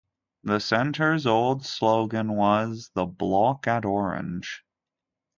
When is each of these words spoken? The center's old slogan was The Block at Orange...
The 0.43 0.57
center's 0.57 1.27
old 1.27 1.63
slogan 1.63 2.33
was 2.33 2.89
The 2.95 3.05
Block 3.05 3.67
at 3.67 3.85
Orange... 3.85 4.65